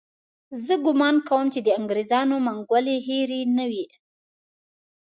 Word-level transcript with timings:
زه 0.65 0.73
ګومان 0.85 1.15
کوم 1.27 1.45
چې 1.53 1.59
د 1.63 1.67
انګریزانو 1.79 2.35
منګولې 2.45 2.97
هېرې 3.07 3.41
نه 3.57 3.65
وي. 3.71 3.85